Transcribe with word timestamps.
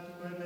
Ex 0.00 0.39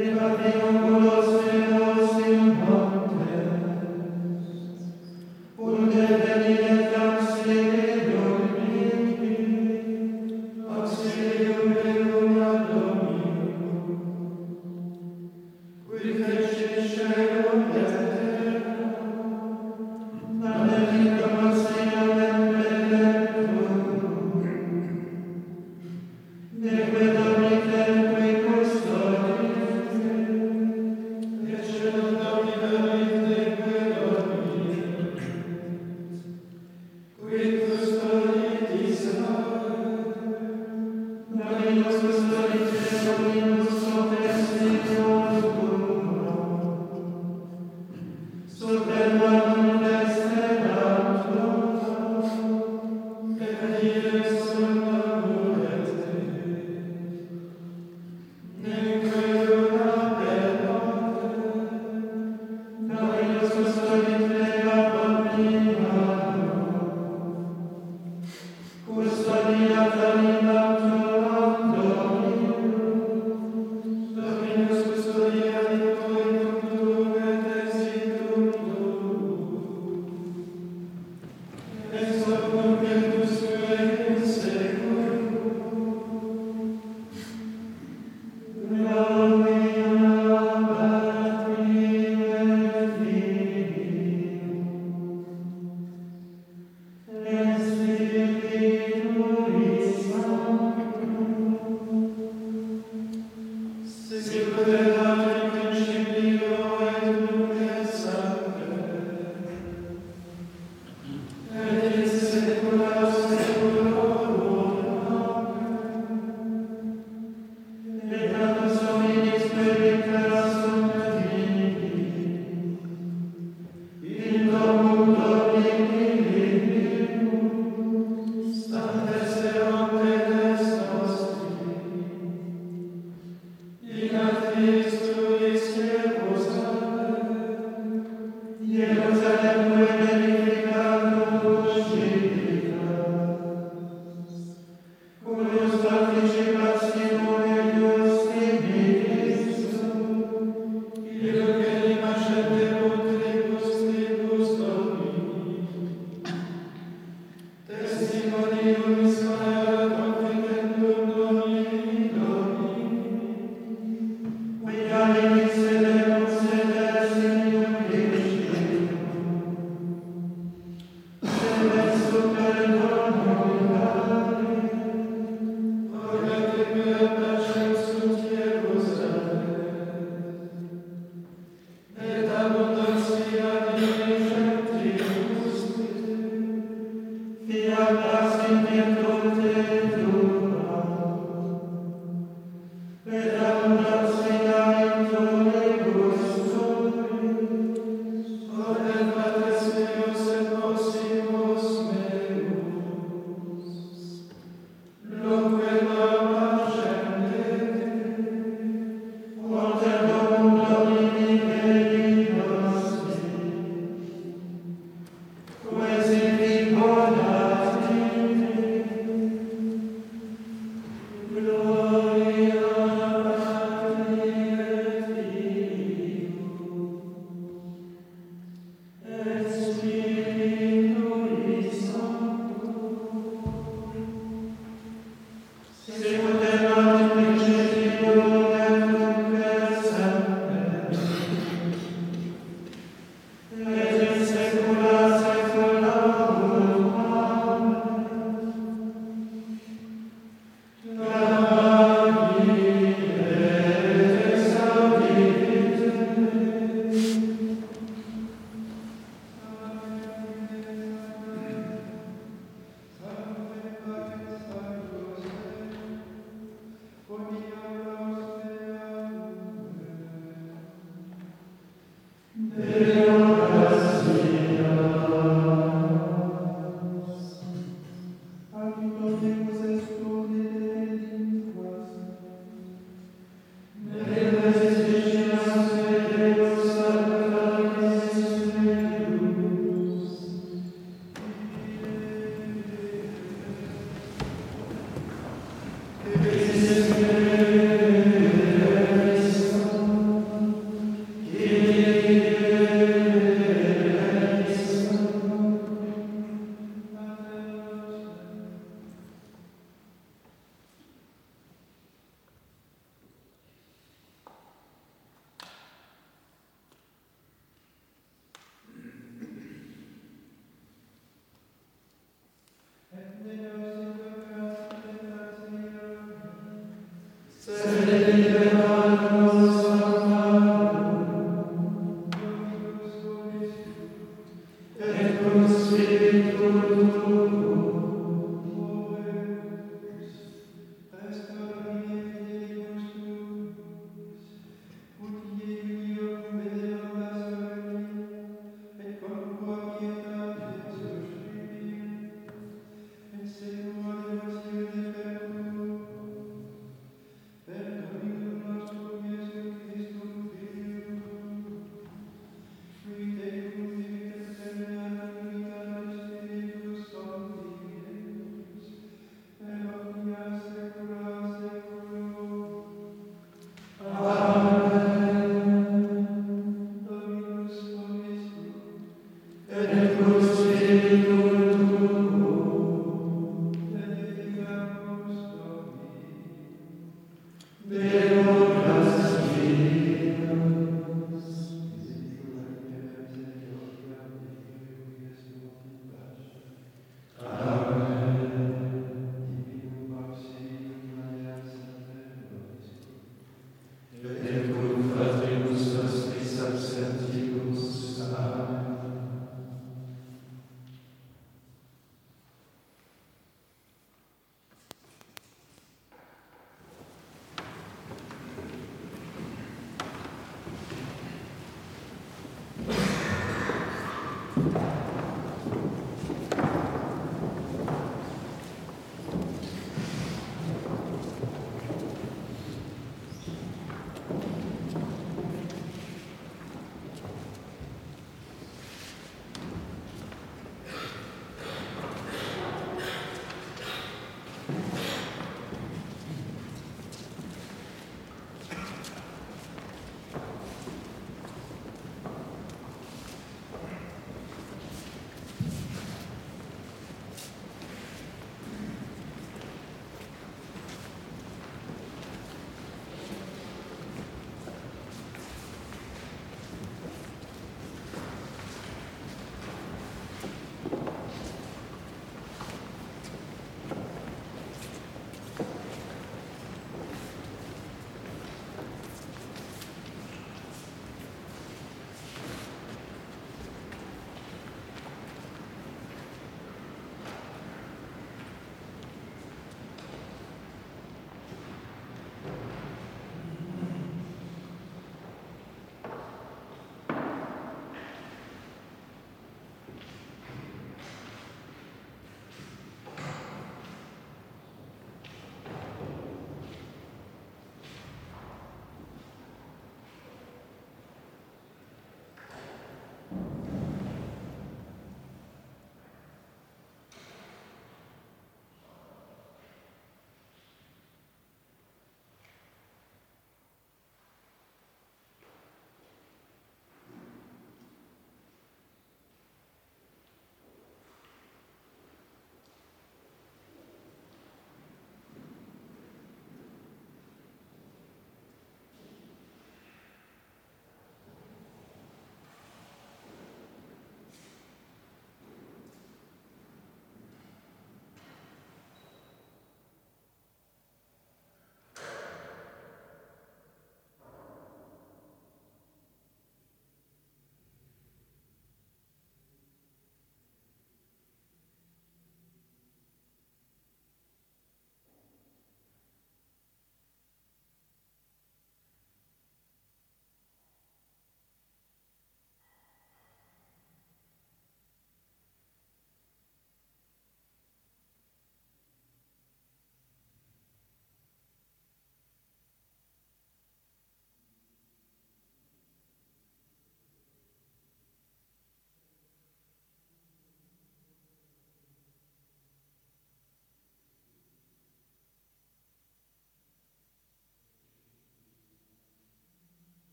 Enough 0.00 1.17